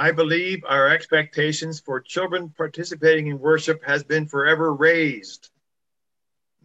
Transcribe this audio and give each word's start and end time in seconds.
I 0.00 0.12
believe 0.12 0.64
our 0.66 0.88
expectations 0.88 1.78
for 1.78 2.00
children 2.00 2.48
participating 2.56 3.26
in 3.26 3.38
worship 3.38 3.84
has 3.84 4.02
been 4.02 4.26
forever 4.26 4.72
raised. 4.72 5.50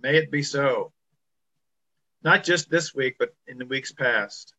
May 0.01 0.15
it 0.15 0.31
be 0.31 0.41
so. 0.41 0.93
Not 2.23 2.45
just 2.45 2.69
this 2.69 2.95
week, 2.95 3.17
but 3.19 3.35
in 3.45 3.57
the 3.57 3.65
weeks 3.65 3.91
past. 3.91 4.53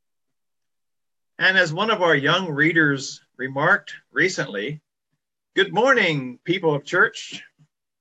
And 1.39 1.57
as 1.57 1.73
one 1.73 1.91
of 1.91 2.03
our 2.03 2.15
young 2.15 2.51
readers 2.51 3.23
remarked 3.39 3.95
recently, 4.13 4.83
good 5.55 5.73
morning, 5.73 6.39
people 6.45 6.75
of 6.75 6.85
church, 6.85 7.43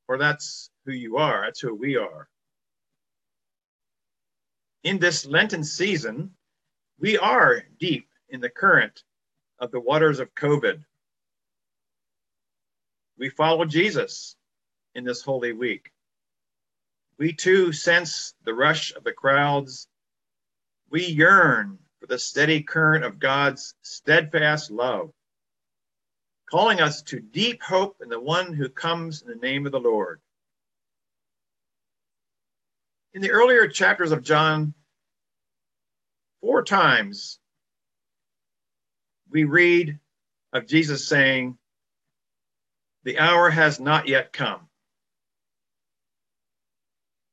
for 0.08 0.18
that's 0.18 0.70
who 0.86 0.92
you 0.92 1.16
are, 1.16 1.44
that's 1.46 1.62
who 1.62 1.74
we 1.74 1.96
are. 1.96 2.28
In 4.84 5.00
this 5.00 5.26
Lenten 5.26 5.64
season, 5.64 6.32
we 7.00 7.18
are 7.18 7.64
deep 7.80 8.10
in 8.28 8.42
the 8.42 8.50
current 8.50 9.06
of 9.60 9.72
the 9.72 9.80
waters 9.80 10.20
of 10.20 10.36
COVID. 10.36 10.84
We 13.18 13.30
follow 13.30 13.66
Jesus 13.66 14.36
in 14.94 15.04
this 15.04 15.22
Holy 15.22 15.54
Week. 15.54 15.92
We 17.18 17.32
too 17.32 17.72
sense 17.72 18.34
the 18.44 18.54
rush 18.54 18.94
of 18.96 19.04
the 19.04 19.14
crowds. 19.14 19.88
We 20.90 21.06
yearn 21.06 21.80
for 22.00 22.08
the 22.08 22.20
steady 22.20 22.62
current 22.62 23.06
of 23.06 23.20
God's 23.20 23.74
steadfast 23.82 24.70
love, 24.70 25.12
calling 26.50 26.82
us 26.82 27.02
to 27.04 27.22
deep 27.22 27.64
hope 27.64 28.02
in 28.02 28.10
the 28.10 28.20
one 28.20 28.54
who 28.54 28.68
comes 28.68 29.22
in 29.22 29.30
the 29.30 29.36
name 29.36 29.66
of 29.66 29.72
the 29.72 29.80
Lord. 29.80 30.20
In 33.14 33.22
the 33.22 33.32
earlier 33.32 33.68
chapters 33.70 34.12
of 34.12 34.24
John, 34.24 34.74
four 36.42 36.64
times 36.64 37.40
we 39.30 39.44
read 39.44 40.00
of 40.54 40.68
Jesus 40.68 41.08
saying, 41.08 41.58
The 43.04 43.20
hour 43.20 43.50
has 43.50 43.80
not 43.80 44.08
yet 44.08 44.34
come. 44.34 44.68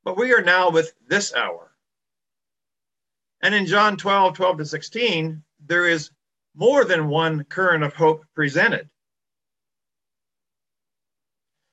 But 0.03 0.17
we 0.17 0.33
are 0.33 0.41
now 0.41 0.69
with 0.69 0.93
this 1.07 1.33
hour. 1.33 1.71
And 3.41 3.55
in 3.55 3.65
John 3.65 3.97
12, 3.97 4.35
12 4.35 4.57
to 4.57 4.65
16, 4.65 5.43
there 5.65 5.87
is 5.87 6.11
more 6.55 6.85
than 6.85 7.07
one 7.07 7.43
current 7.45 7.83
of 7.83 7.93
hope 7.93 8.25
presented. 8.35 8.89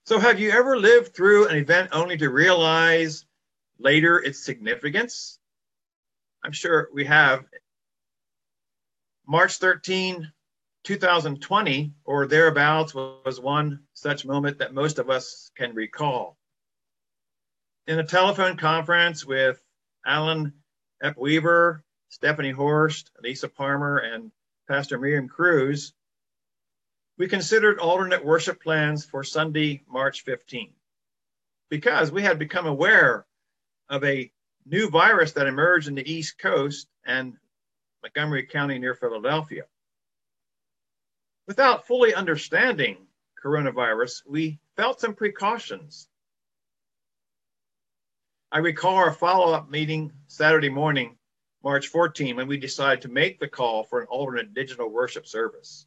So, 0.06 0.18
have 0.18 0.40
you 0.40 0.50
ever 0.50 0.76
lived 0.76 1.14
through 1.14 1.48
an 1.48 1.56
event 1.56 1.90
only 1.92 2.16
to 2.18 2.30
realize 2.30 3.24
later 3.78 4.18
its 4.18 4.44
significance? 4.44 5.38
I'm 6.42 6.52
sure 6.52 6.88
we 6.92 7.04
have 7.04 7.44
March 9.30 9.58
13, 9.58 10.32
2020, 10.82 11.92
or 12.04 12.26
thereabouts, 12.26 12.92
was 12.92 13.38
one 13.38 13.78
such 13.94 14.26
moment 14.26 14.58
that 14.58 14.74
most 14.74 14.98
of 14.98 15.08
us 15.08 15.52
can 15.56 15.72
recall. 15.72 16.36
In 17.86 18.00
a 18.00 18.04
telephone 18.04 18.56
conference 18.56 19.24
with 19.24 19.62
Alan 20.04 20.52
Epp 21.00 21.16
Weaver, 21.16 21.84
Stephanie 22.08 22.50
Horst, 22.50 23.12
Lisa 23.22 23.48
Palmer, 23.48 23.98
and 23.98 24.32
Pastor 24.66 24.98
Miriam 24.98 25.28
Cruz, 25.28 25.92
we 27.16 27.28
considered 27.28 27.78
alternate 27.78 28.24
worship 28.24 28.60
plans 28.60 29.04
for 29.04 29.22
Sunday, 29.22 29.84
March 29.88 30.24
15, 30.24 30.72
because 31.68 32.10
we 32.10 32.22
had 32.22 32.40
become 32.40 32.66
aware 32.66 33.26
of 33.88 34.02
a 34.02 34.32
new 34.66 34.90
virus 34.90 35.30
that 35.34 35.46
emerged 35.46 35.86
in 35.86 35.94
the 35.94 36.12
East 36.12 36.36
Coast 36.36 36.88
and 37.06 37.36
Montgomery 38.02 38.46
County 38.46 38.78
near 38.78 38.94
Philadelphia. 38.94 39.64
Without 41.46 41.86
fully 41.86 42.14
understanding 42.14 42.96
coronavirus, 43.42 44.22
we 44.26 44.60
felt 44.76 45.00
some 45.00 45.14
precautions. 45.14 46.08
I 48.52 48.58
recall 48.58 48.96
our 48.96 49.12
follow 49.12 49.52
up 49.52 49.70
meeting 49.70 50.12
Saturday 50.26 50.70
morning, 50.70 51.16
March 51.62 51.88
14, 51.88 52.36
when 52.36 52.48
we 52.48 52.56
decided 52.56 53.02
to 53.02 53.08
make 53.08 53.38
the 53.38 53.48
call 53.48 53.84
for 53.84 54.00
an 54.00 54.06
alternate 54.08 54.54
digital 54.54 54.88
worship 54.88 55.26
service. 55.26 55.86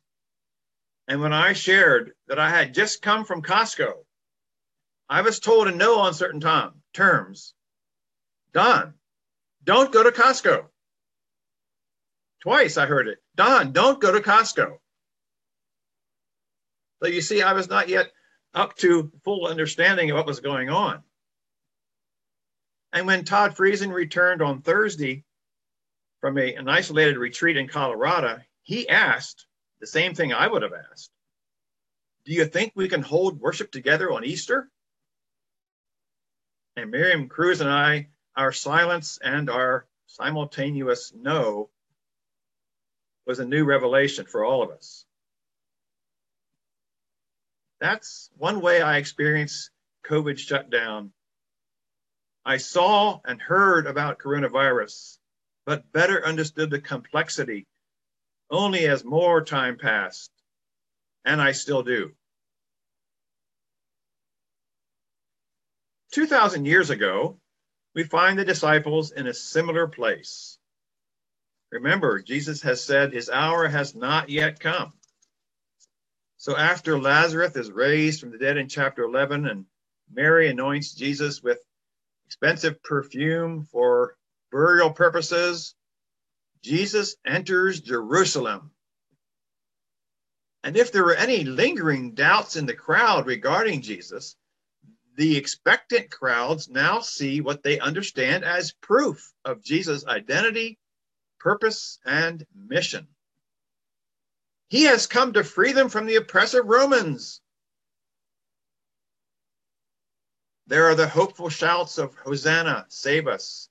And 1.08 1.22
when 1.22 1.34
I 1.34 1.54
shared 1.54 2.14
that 2.28 2.40
I 2.40 2.50
had 2.50 2.74
just 2.74 3.02
come 3.02 3.26
from 3.26 3.42
Costco, 3.42 3.94
I 5.10 5.22
was 5.22 5.40
told 5.40 5.68
in 5.68 5.78
no 5.78 6.06
uncertain 6.06 6.40
time, 6.40 6.82
terms, 6.94 7.54
Don, 8.54 8.94
don't 9.64 9.92
go 9.92 10.04
to 10.04 10.12
Costco. 10.12 10.66
Twice 12.44 12.76
I 12.76 12.86
heard 12.86 13.08
it. 13.08 13.20
Don, 13.36 13.72
don't 13.72 14.02
go 14.02 14.12
to 14.12 14.20
Costco. 14.20 14.78
So 17.02 17.08
you 17.08 17.22
see, 17.22 17.42
I 17.42 17.54
was 17.54 17.70
not 17.70 17.88
yet 17.88 18.12
up 18.54 18.76
to 18.78 19.14
full 19.24 19.48
understanding 19.48 20.12
of 20.12 20.18
what 20.18 20.26
was 20.26 20.42
going 20.42 20.70
on. 20.70 21.02
And 22.92 23.08
when 23.08 23.24
Todd 23.24 23.56
Friesen 23.56 23.94
returned 23.94 24.42
on 24.42 24.62
Thursday 24.62 25.24
from 26.20 26.38
a, 26.38 26.54
an 26.56 26.68
isolated 26.68 27.18
retreat 27.18 27.56
in 27.56 27.70
Colorado, 27.70 28.42
he 28.62 28.90
asked 28.90 29.48
the 29.80 29.88
same 29.88 30.14
thing 30.14 30.34
I 30.34 30.46
would 30.46 30.64
have 30.64 30.74
asked. 30.92 31.12
Do 32.26 32.34
you 32.34 32.44
think 32.44 32.74
we 32.76 32.90
can 32.90 33.02
hold 33.02 33.40
worship 33.40 33.72
together 33.72 34.12
on 34.12 34.26
Easter? 34.26 34.70
And 36.76 36.92
Miriam 36.92 37.30
Cruz 37.30 37.62
and 37.62 37.70
I, 37.70 38.10
our 38.36 38.52
silence 38.52 39.18
and 39.24 39.50
our 39.50 39.86
simultaneous 40.08 41.14
no 41.16 41.70
was 43.26 43.40
a 43.40 43.46
new 43.46 43.66
revelation 43.66 44.26
for 44.26 44.44
all 44.44 44.64
of 44.64 44.72
us. 44.72 45.06
That's 47.80 48.30
one 48.38 48.62
way 48.62 48.82
I 48.82 48.98
experienced 48.98 49.70
COVID 50.06 50.38
shutdown. 50.38 51.12
I 52.46 52.58
saw 52.58 53.20
and 53.26 53.42
heard 53.42 53.88
about 53.88 54.20
coronavirus, 54.20 55.18
but 55.66 55.92
better 55.92 56.26
understood 56.26 56.70
the 56.70 56.80
complexity 56.80 57.68
only 58.50 58.86
as 58.88 59.04
more 59.04 59.44
time 59.44 59.78
passed, 59.78 60.32
and 61.26 61.42
I 61.42 61.54
still 61.54 61.84
do. 61.84 62.12
2,000 66.12 66.66
years 66.66 66.90
ago, 66.90 67.40
we 67.96 68.04
find 68.04 68.38
the 68.38 68.46
disciples 68.46 69.12
in 69.12 69.26
a 69.26 69.34
similar 69.34 69.88
place. 69.88 70.60
Remember, 71.74 72.22
Jesus 72.22 72.62
has 72.62 72.84
said 72.84 73.12
his 73.12 73.32
hour 73.32 73.68
has 73.68 73.96
not 73.96 74.30
yet 74.30 74.60
come. 74.60 74.94
So 76.38 76.56
after 76.56 77.00
Lazarus 77.00 77.56
is 77.56 77.72
raised 77.72 78.20
from 78.20 78.30
the 78.30 78.38
dead 78.38 78.58
in 78.58 78.70
chapter 78.70 79.02
11 79.02 79.48
and 79.48 79.66
Mary 80.14 80.50
anoints 80.50 80.94
Jesus 80.94 81.42
with 81.42 81.58
expensive 82.28 82.84
perfume 82.84 83.64
for 83.72 84.16
burial 84.52 84.92
purposes, 84.92 85.74
Jesus 86.62 87.16
enters 87.26 87.82
Jerusalem. 87.82 88.70
And 90.64 90.78
if 90.78 90.92
there 90.92 91.04
were 91.04 91.16
any 91.16 91.44
lingering 91.44 92.14
doubts 92.14 92.56
in 92.56 92.68
the 92.68 92.76
crowd 92.76 93.26
regarding 93.26 93.82
Jesus, 93.82 94.36
the 95.16 95.38
expectant 95.38 96.12
crowds 96.12 96.70
now 96.70 97.00
see 97.00 97.42
what 97.42 97.64
they 97.64 97.80
understand 97.80 98.46
as 98.46 98.74
proof 98.74 99.34
of 99.44 99.64
Jesus' 99.64 100.06
identity 100.06 100.78
purpose, 101.44 102.00
and 102.06 102.46
mission. 102.56 103.06
He 104.70 104.84
has 104.84 105.08
come 105.08 105.34
to 105.34 105.44
free 105.44 105.74
them 105.74 105.90
from 105.90 106.06
the 106.06 106.16
oppressive 106.16 106.66
Romans. 106.66 107.42
There 110.68 110.86
are 110.86 110.96
the 110.96 111.08
hopeful 111.08 111.50
shouts 111.50 111.98
of 111.98 112.16
Hosanna, 112.16 112.86
save 112.88 113.28
us. 113.28 113.68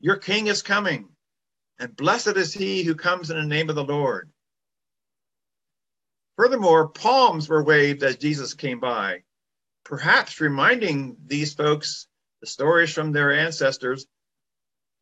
Your 0.00 0.16
king 0.16 0.48
is 0.48 0.62
coming, 0.62 1.08
and 1.78 1.96
blessed 1.96 2.36
is 2.36 2.52
he 2.52 2.82
who 2.82 2.96
comes 2.96 3.30
in 3.30 3.36
the 3.36 3.46
name 3.46 3.70
of 3.70 3.76
the 3.76 3.84
Lord. 3.84 4.28
Furthermore, 6.36 6.88
palms 6.88 7.48
were 7.48 7.62
waved 7.62 8.02
as 8.02 8.16
Jesus 8.16 8.52
came 8.52 8.80
by, 8.80 9.22
perhaps 9.84 10.40
reminding 10.40 11.16
these 11.24 11.54
folks 11.54 12.08
the 12.40 12.48
stories 12.48 12.92
from 12.92 13.12
their 13.12 13.32
ancestors 13.32 14.06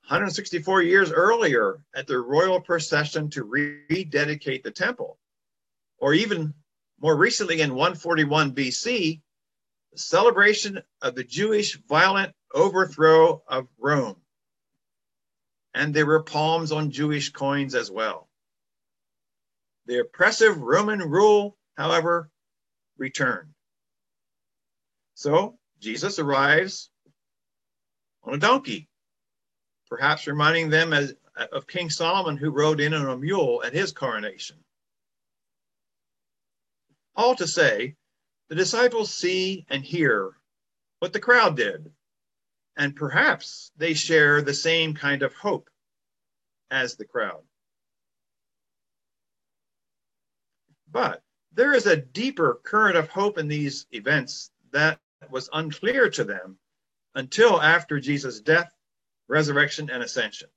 164 0.05 0.83
years 0.83 1.11
earlier 1.11 1.79
at 1.95 2.07
the 2.07 2.19
royal 2.19 2.61
procession 2.61 3.31
to 3.31 3.43
rededicate 3.43 4.63
the 4.63 4.71
temple, 4.71 5.19
or 5.97 6.13
even 6.13 6.53
more 7.01 7.17
recently 7.17 7.63
in 7.63 7.75
141 7.75 8.55
BC, 8.55 9.23
the 9.93 9.99
celebration 9.99 10.83
of 11.01 11.15
the 11.15 11.25
Jewish 11.25 11.79
violent 11.89 12.35
overthrow 12.53 13.43
of 13.49 13.67
Rome. 13.79 14.17
And 15.73 15.95
there 15.95 16.05
were 16.05 16.23
palms 16.23 16.71
on 16.71 16.91
Jewish 16.91 17.33
coins 17.33 17.75
as 17.75 17.91
well. 17.91 18.29
The 19.87 20.01
oppressive 20.01 20.59
Roman 20.59 21.01
rule, 21.01 21.57
however, 21.79 22.29
returned. 22.99 23.55
So 25.15 25.59
Jesus 25.81 26.19
arrives 26.19 26.91
on 28.23 28.35
a 28.35 28.39
donkey 28.39 28.91
perhaps 29.89 30.27
reminding 30.27 30.71
them 30.71 30.93
as, 30.93 31.15
of 31.53 31.67
King 31.67 31.91
Solomon 31.91 32.37
who 32.37 32.51
rode 32.51 32.81
in 32.81 32.95
on 32.95 33.09
a 33.09 33.17
mule 33.17 33.63
at 33.65 33.73
his 33.73 33.93
coronation. 33.93 34.57
All 37.17 37.35
to 37.37 37.47
say, 37.47 37.97
the 38.49 38.55
disciples 38.55 39.13
see 39.13 39.65
and 39.69 39.85
hear 39.85 40.33
what 40.99 41.13
the 41.13 41.21
crowd 41.21 41.57
did, 41.57 41.93
and 42.77 42.97
perhaps 42.97 43.71
they 43.77 43.95
share 43.95 44.43
the 44.43 44.55
same 44.55 44.95
kind 44.95 45.23
of 45.23 45.35
hope 45.35 45.71
as 46.71 46.97
the 46.97 47.05
crowd. 47.05 47.43
But 50.91 51.23
there 51.53 51.73
is 51.73 51.87
a 51.87 51.97
deeper 51.97 52.61
current 52.65 52.97
of 52.97 53.09
hope 53.09 53.39
in 53.39 53.49
these 53.49 53.87
events 53.93 54.51
that 54.73 55.01
was 55.31 55.49
unclear 55.53 56.11
to 56.11 56.25
them 56.25 56.59
until 57.15 57.63
after 57.63 58.01
Jesus' 58.01 58.41
death, 58.41 58.74
resurrection, 59.29 59.91
and 59.91 60.03
ascension. 60.03 60.49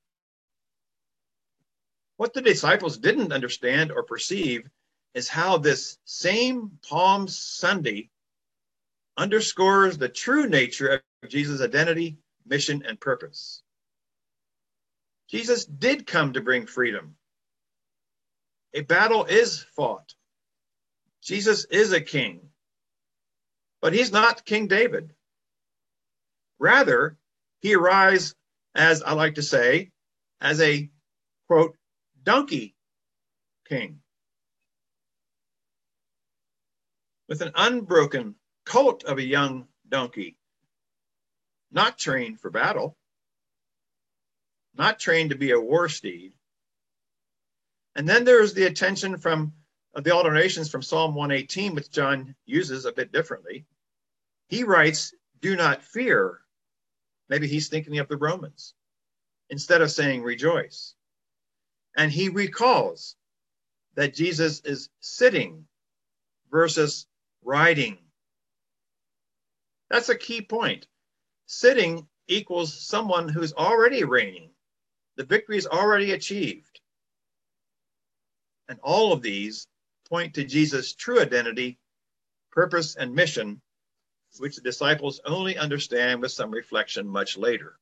What 2.17 2.33
the 2.33 2.41
disciples 2.41 2.97
didn't 2.97 3.31
understand 3.31 3.91
or 3.91 4.03
perceive 4.03 4.67
is 5.13 5.27
how 5.27 5.57
this 5.57 5.97
same 6.05 6.71
Palm 6.87 7.27
Sunday 7.27 8.09
underscores 9.17 9.97
the 9.97 10.09
true 10.09 10.47
nature 10.47 11.01
of 11.23 11.29
Jesus' 11.29 11.61
identity, 11.61 12.17
mission, 12.45 12.83
and 12.87 12.99
purpose. 12.99 13.61
Jesus 15.29 15.65
did 15.65 16.07
come 16.07 16.33
to 16.33 16.41
bring 16.41 16.65
freedom. 16.65 17.15
A 18.73 18.81
battle 18.81 19.25
is 19.25 19.65
fought. 19.75 20.13
Jesus 21.21 21.65
is 21.65 21.91
a 21.91 22.01
king, 22.01 22.49
but 23.81 23.93
he's 23.93 24.11
not 24.11 24.45
King 24.45 24.67
David. 24.67 25.13
Rather, 26.59 27.17
he 27.59 27.75
arrives, 27.75 28.35
as 28.77 29.01
I 29.01 29.13
like 29.13 29.35
to 29.35 29.44
say, 29.44 29.91
as 30.39 30.62
a 30.62 30.89
quote, 31.47 31.75
donkey 32.24 32.75
king 33.68 34.00
with 37.27 37.41
an 37.41 37.51
unbroken 37.56 38.35
colt 38.65 39.03
of 39.03 39.18
a 39.18 39.24
young 39.24 39.68
donkey, 39.89 40.38
not 41.71 41.97
trained 41.97 42.39
for 42.39 42.50
battle, 42.50 42.95
not 44.75 45.00
trained 45.00 45.31
to 45.31 45.35
be 45.35 45.51
a 45.51 45.59
war 45.59 45.89
steed. 45.89 46.33
And 47.95 48.07
then 48.07 48.25
there's 48.25 48.53
the 48.53 48.65
attention 48.65 49.18
from 49.18 49.53
the 49.95 50.12
alternations 50.12 50.69
from 50.69 50.83
Psalm 50.83 51.15
118, 51.15 51.73
which 51.73 51.89
John 51.89 52.35
uses 52.45 52.85
a 52.85 52.91
bit 52.91 53.12
differently. 53.12 53.65
He 54.50 54.63
writes, 54.63 55.13
Do 55.41 55.56
not 55.56 55.83
fear. 55.83 56.39
Maybe 57.29 57.47
he's 57.47 57.69
thinking 57.69 58.00
of 58.00 58.07
the 58.07 58.18
Romans 58.18 58.74
instead 59.50 59.81
of 59.81 59.91
saying 59.91 60.24
rejoice. 60.24 60.95
And 61.95 62.12
he 62.12 62.29
recalls 62.29 63.15
that 63.95 64.13
Jesus 64.13 64.62
is 64.62 64.89
sitting 65.00 65.65
versus 66.51 67.07
riding. 67.44 67.97
That's 69.89 70.09
a 70.09 70.18
key 70.18 70.41
point. 70.41 70.88
Sitting 71.47 72.07
equals 72.27 72.74
someone 72.74 73.30
who's 73.30 73.53
already 73.53 74.03
reigning. 74.03 74.50
The 75.15 75.23
victory 75.23 75.57
is 75.57 75.65
already 75.65 76.12
achieved. 76.12 76.81
And 78.69 78.80
all 78.83 79.13
of 79.13 79.21
these 79.21 79.68
point 80.09 80.35
to 80.35 80.44
Jesus' 80.44 80.94
true 80.94 81.21
identity, 81.21 81.80
purpose, 82.51 82.95
and 82.95 83.15
mission, 83.15 83.62
which 84.39 84.55
the 84.55 84.61
disciples 84.61 85.21
only 85.25 85.57
understand 85.57 86.21
with 86.21 86.31
some 86.31 86.51
reflection 86.51 87.07
much 87.07 87.37
later. 87.37 87.77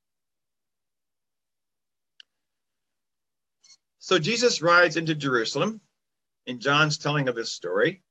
So 3.99 4.19
Jesus 4.19 4.61
rides 4.61 4.97
into 4.97 5.15
Jerusalem 5.15 5.81
in 6.45 6.59
John's 6.59 6.97
telling 6.97 7.27
of 7.27 7.35
this 7.35 7.51
story. 7.51 8.03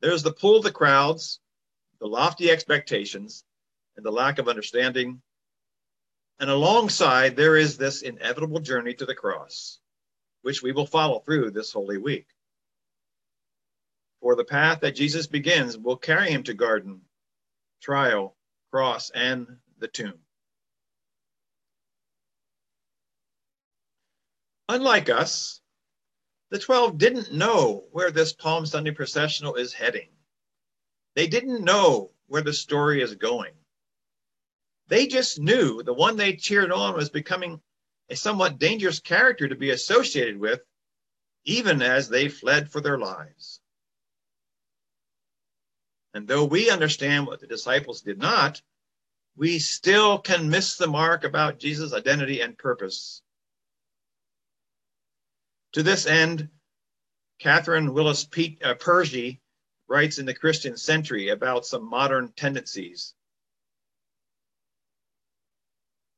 There's 0.00 0.22
the 0.22 0.32
pull 0.32 0.58
of 0.58 0.64
the 0.64 0.70
crowds, 0.70 1.40
the 1.98 2.06
lofty 2.06 2.50
expectations, 2.50 3.42
and 3.96 4.04
the 4.04 4.12
lack 4.12 4.38
of 4.38 4.48
understanding. 4.48 5.22
And 6.40 6.50
alongside, 6.50 7.36
there 7.36 7.56
is 7.56 7.78
this 7.78 8.02
inevitable 8.02 8.60
journey 8.60 8.92
to 8.94 9.06
the 9.06 9.14
cross, 9.14 9.78
which 10.42 10.62
we 10.62 10.72
will 10.72 10.84
follow 10.84 11.20
through 11.20 11.52
this 11.52 11.72
Holy 11.72 11.96
Week. 11.96 12.26
For 14.20 14.36
the 14.36 14.44
path 14.44 14.80
that 14.80 14.94
Jesus 14.94 15.26
begins 15.26 15.78
will 15.78 15.96
carry 15.96 16.30
him 16.30 16.42
to 16.42 16.54
garden, 16.54 17.00
trial, 17.84 18.34
cross, 18.70 19.10
and 19.10 19.46
the 19.78 19.88
tomb. 19.88 20.18
Unlike 24.70 25.10
us, 25.10 25.60
the 26.50 26.58
12 26.58 26.96
didn't 26.96 27.32
know 27.32 27.84
where 27.92 28.10
this 28.10 28.32
Palm 28.32 28.64
Sunday 28.64 28.92
processional 28.92 29.56
is 29.56 29.74
heading. 29.74 30.08
They 31.14 31.26
didn't 31.26 31.62
know 31.62 32.12
where 32.26 32.42
the 32.42 32.54
story 32.54 33.02
is 33.02 33.14
going. 33.16 33.52
They 34.88 35.06
just 35.06 35.38
knew 35.38 35.82
the 35.82 35.92
one 35.92 36.16
they 36.16 36.36
cheered 36.36 36.72
on 36.72 36.94
was 36.94 37.10
becoming 37.10 37.60
a 38.08 38.16
somewhat 38.16 38.58
dangerous 38.58 38.98
character 38.98 39.46
to 39.46 39.56
be 39.56 39.70
associated 39.70 40.38
with, 40.38 40.60
even 41.44 41.82
as 41.82 42.08
they 42.08 42.28
fled 42.28 42.70
for 42.70 42.80
their 42.80 42.98
lives. 42.98 43.60
And 46.14 46.28
though 46.28 46.44
we 46.44 46.70
understand 46.70 47.26
what 47.26 47.40
the 47.40 47.48
disciples 47.48 48.00
did 48.00 48.18
not, 48.18 48.62
we 49.36 49.58
still 49.58 50.18
can 50.18 50.48
miss 50.48 50.76
the 50.76 50.86
mark 50.86 51.24
about 51.24 51.58
Jesus' 51.58 51.92
identity 51.92 52.40
and 52.40 52.56
purpose. 52.56 53.20
To 55.72 55.82
this 55.82 56.06
end, 56.06 56.50
Katherine 57.40 57.92
Willis 57.92 58.24
uh, 58.24 58.74
Pershey 58.74 59.40
writes 59.88 60.18
in 60.18 60.26
the 60.26 60.34
Christian 60.34 60.76
Century 60.76 61.30
about 61.30 61.66
some 61.66 61.84
modern 61.84 62.32
tendencies. 62.36 63.12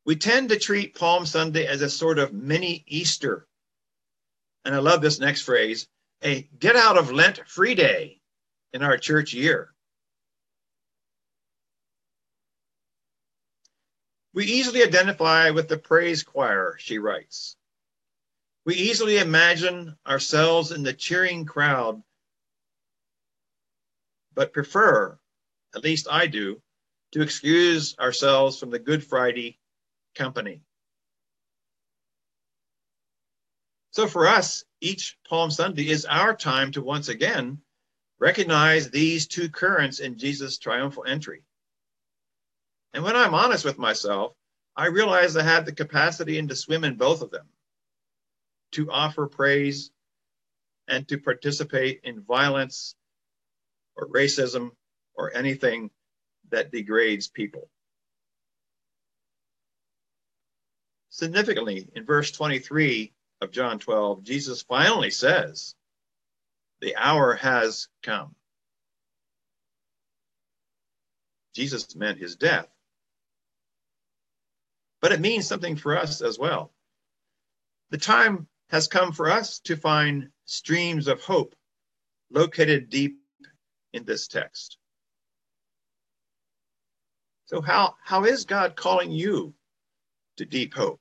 We 0.04 0.14
tend 0.16 0.50
to 0.50 0.58
treat 0.58 0.94
Palm 0.94 1.24
Sunday 1.24 1.66
as 1.66 1.80
a 1.80 1.88
sort 1.88 2.18
of 2.18 2.34
mini 2.34 2.84
Easter. 2.86 3.48
And 4.66 4.74
I 4.74 4.78
love 4.78 5.00
this 5.00 5.18
next 5.18 5.42
phrase 5.42 5.88
a 6.22 6.42
get 6.58 6.76
out 6.76 6.98
of 6.98 7.12
Lent 7.12 7.48
free 7.48 7.74
day 7.74 8.20
in 8.74 8.82
our 8.82 8.98
church 8.98 9.32
year. 9.32 9.72
We 14.36 14.44
easily 14.44 14.82
identify 14.82 15.48
with 15.48 15.66
the 15.66 15.78
praise 15.78 16.22
choir, 16.22 16.76
she 16.78 16.98
writes. 16.98 17.56
We 18.66 18.74
easily 18.74 19.16
imagine 19.16 19.96
ourselves 20.06 20.72
in 20.72 20.82
the 20.82 20.92
cheering 20.92 21.46
crowd, 21.46 22.02
but 24.34 24.52
prefer, 24.52 25.18
at 25.74 25.82
least 25.82 26.06
I 26.10 26.26
do, 26.26 26.60
to 27.12 27.22
excuse 27.22 27.96
ourselves 27.98 28.60
from 28.60 28.68
the 28.68 28.78
Good 28.78 29.02
Friday 29.02 29.58
company. 30.14 30.60
So 33.92 34.06
for 34.06 34.28
us, 34.28 34.66
each 34.82 35.16
Palm 35.26 35.50
Sunday 35.50 35.88
is 35.88 36.04
our 36.04 36.36
time 36.36 36.72
to 36.72 36.82
once 36.82 37.08
again 37.08 37.62
recognize 38.18 38.90
these 38.90 39.26
two 39.26 39.48
currents 39.48 39.98
in 39.98 40.18
Jesus' 40.18 40.58
triumphal 40.58 41.06
entry. 41.06 41.45
And 42.96 43.04
when 43.04 43.14
I'm 43.14 43.34
honest 43.34 43.62
with 43.62 43.76
myself, 43.76 44.32
I 44.74 44.86
realize 44.86 45.36
I 45.36 45.42
have 45.42 45.66
the 45.66 45.72
capacity 45.72 46.38
and 46.38 46.48
to 46.48 46.56
swim 46.56 46.82
in 46.82 46.96
both 46.96 47.20
of 47.20 47.30
them, 47.30 47.46
to 48.72 48.90
offer 48.90 49.26
praise 49.26 49.90
and 50.88 51.06
to 51.08 51.18
participate 51.18 52.00
in 52.04 52.22
violence 52.22 52.94
or 53.96 54.08
racism 54.08 54.70
or 55.14 55.36
anything 55.36 55.90
that 56.48 56.72
degrades 56.72 57.28
people. 57.28 57.68
Significantly, 61.10 61.90
in 61.94 62.06
verse 62.06 62.30
23 62.30 63.12
of 63.42 63.50
John 63.50 63.78
12, 63.78 64.22
Jesus 64.22 64.62
finally 64.62 65.10
says, 65.10 65.74
The 66.80 66.96
hour 66.96 67.34
has 67.34 67.88
come. 68.02 68.34
Jesus 71.54 71.94
meant 71.94 72.18
his 72.18 72.36
death 72.36 72.68
but 75.06 75.12
it 75.12 75.20
means 75.20 75.46
something 75.46 75.76
for 75.76 75.96
us 75.96 76.20
as 76.20 76.36
well. 76.36 76.72
The 77.90 77.96
time 77.96 78.48
has 78.70 78.88
come 78.88 79.12
for 79.12 79.30
us 79.30 79.60
to 79.60 79.76
find 79.76 80.30
streams 80.46 81.06
of 81.06 81.22
hope 81.22 81.54
located 82.28 82.90
deep 82.90 83.20
in 83.92 84.04
this 84.04 84.26
text. 84.26 84.78
So, 87.44 87.60
how, 87.60 87.94
how 88.02 88.24
is 88.24 88.46
God 88.46 88.74
calling 88.74 89.12
you 89.12 89.54
to 90.38 90.44
deep 90.44 90.74
hope? 90.74 91.00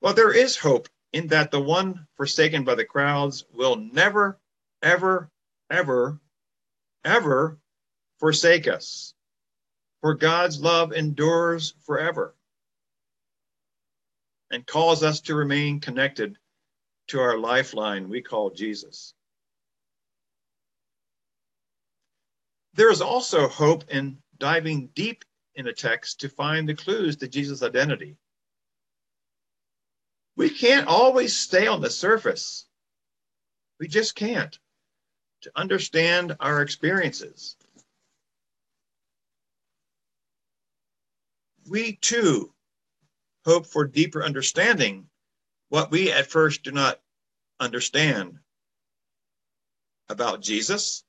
Well, 0.00 0.14
there 0.14 0.32
is 0.32 0.56
hope 0.56 0.88
in 1.12 1.26
that 1.26 1.50
the 1.50 1.60
one 1.60 2.06
forsaken 2.16 2.64
by 2.64 2.76
the 2.76 2.86
crowds 2.86 3.44
will 3.52 3.76
never, 3.76 4.40
ever, 4.82 5.30
ever, 5.68 6.18
ever 7.04 7.58
forsake 8.20 8.66
us 8.66 9.12
for 10.00 10.14
God's 10.14 10.60
love 10.60 10.92
endures 10.92 11.74
forever 11.84 12.34
and 14.50 14.66
calls 14.66 15.02
us 15.02 15.20
to 15.22 15.34
remain 15.34 15.80
connected 15.80 16.36
to 17.08 17.20
our 17.20 17.38
lifeline 17.38 18.08
we 18.08 18.22
call 18.22 18.50
Jesus. 18.50 19.14
There 22.74 22.90
is 22.90 23.00
also 23.00 23.48
hope 23.48 23.90
in 23.90 24.18
diving 24.38 24.88
deep 24.94 25.24
in 25.54 25.66
a 25.66 25.72
text 25.72 26.20
to 26.20 26.28
find 26.28 26.68
the 26.68 26.74
clues 26.74 27.16
to 27.16 27.28
Jesus' 27.28 27.62
identity. 27.62 28.16
We 30.36 30.48
can't 30.48 30.86
always 30.86 31.36
stay 31.36 31.66
on 31.66 31.80
the 31.80 31.90
surface. 31.90 32.66
We 33.78 33.88
just 33.88 34.14
can't 34.14 34.58
to 35.42 35.50
understand 35.56 36.36
our 36.40 36.62
experiences. 36.62 37.56
We 41.70 41.92
too 41.92 42.52
hope 43.44 43.64
for 43.64 43.84
deeper 43.84 44.24
understanding 44.24 45.08
what 45.68 45.92
we 45.92 46.10
at 46.10 46.28
first 46.28 46.64
do 46.64 46.72
not 46.72 47.00
understand 47.60 48.40
about 50.08 50.42
Jesus, 50.42 51.04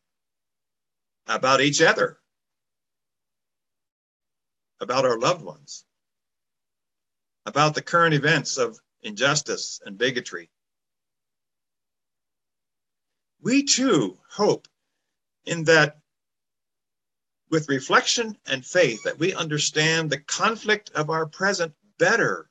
about 1.25 1.61
each 1.61 1.81
other, 1.81 2.19
about 4.79 5.03
our 5.03 5.17
loved 5.17 5.41
ones, 5.41 5.83
about 7.47 7.73
the 7.73 7.81
current 7.81 8.13
events 8.13 8.57
of 8.57 8.79
injustice 9.01 9.81
and 9.83 9.97
bigotry. 9.97 10.51
We 13.41 13.63
too 13.63 14.19
hope 14.29 14.67
in 15.43 15.63
that 15.63 16.00
with 17.51 17.67
reflection 17.67 18.37
and 18.47 18.65
faith 18.65 19.03
that 19.03 19.19
we 19.19 19.35
understand 19.35 20.09
the 20.09 20.19
conflict 20.19 20.89
of 20.95 21.09
our 21.09 21.25
present 21.25 21.73
better, 21.99 22.49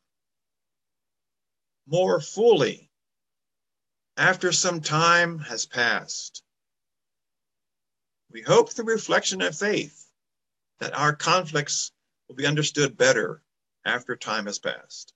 more 1.86 2.20
fully, 2.20 2.90
after 4.18 4.52
some 4.52 4.80
time 4.80 5.38
has 5.38 5.64
passed. 5.64 6.42
We 8.30 8.42
hope 8.42 8.70
through 8.70 8.84
reflection 8.84 9.40
and 9.40 9.56
faith 9.56 10.06
that 10.78 10.94
our 10.94 11.16
conflicts 11.16 11.92
will 12.28 12.36
be 12.36 12.46
understood 12.46 12.96
better 12.96 13.42
after 13.86 14.14
time 14.14 14.46
has 14.46 14.58
passed. 14.58 15.14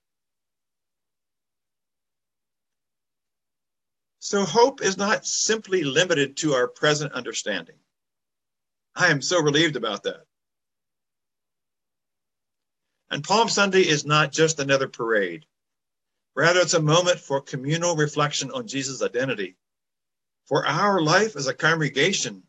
So 4.19 4.43
hope 4.43 4.81
is 4.81 4.97
not 4.97 5.27
simply 5.27 5.83
limited 5.83 6.35
to 6.37 6.53
our 6.53 6.67
present 6.67 7.13
understanding. 7.13 7.75
I 8.95 9.07
am 9.07 9.21
so 9.21 9.41
relieved 9.41 9.75
about 9.75 10.03
that. 10.03 10.25
And 13.09 13.23
Palm 13.23 13.49
Sunday 13.49 13.81
is 13.81 14.05
not 14.05 14.31
just 14.31 14.59
another 14.59 14.87
parade. 14.87 15.45
Rather, 16.35 16.61
it's 16.61 16.73
a 16.73 16.81
moment 16.81 17.19
for 17.19 17.41
communal 17.41 17.95
reflection 17.95 18.51
on 18.51 18.67
Jesus' 18.67 19.01
identity. 19.01 19.55
For 20.47 20.65
our 20.65 21.01
life 21.01 21.35
as 21.35 21.47
a 21.47 21.53
congregation 21.53 22.43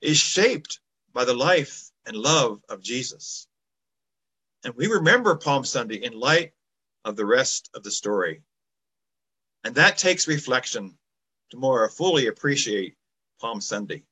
is 0.00 0.16
shaped 0.16 0.80
by 1.12 1.24
the 1.24 1.34
life 1.34 1.90
and 2.06 2.16
love 2.16 2.62
of 2.68 2.82
Jesus. 2.82 3.46
And 4.64 4.74
we 4.74 4.86
remember 4.86 5.34
Palm 5.36 5.64
Sunday 5.64 5.96
in 5.96 6.18
light 6.18 6.52
of 7.04 7.16
the 7.16 7.26
rest 7.26 7.70
of 7.74 7.82
the 7.82 7.90
story. 7.90 8.42
And 9.64 9.74
that 9.76 9.98
takes 9.98 10.28
reflection 10.28 10.96
to 11.50 11.56
more 11.56 11.88
fully 11.88 12.26
appreciate 12.26 12.96
Palm 13.40 13.60
Sunday. 13.60 14.04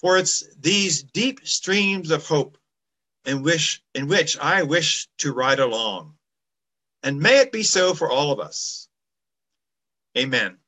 For 0.00 0.18
it's 0.18 0.44
these 0.56 1.02
deep 1.02 1.46
streams 1.46 2.10
of 2.10 2.26
hope 2.26 2.58
in 3.24 3.42
which, 3.42 3.82
in 3.94 4.08
which 4.08 4.38
I 4.38 4.62
wish 4.62 5.08
to 5.18 5.32
ride 5.32 5.58
along. 5.58 6.14
And 7.02 7.20
may 7.20 7.38
it 7.38 7.52
be 7.52 7.62
so 7.62 7.94
for 7.94 8.10
all 8.10 8.32
of 8.32 8.40
us. 8.40 8.88
Amen. 10.16 10.58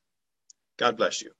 God 0.78 0.96
bless 0.96 1.22
you. 1.22 1.32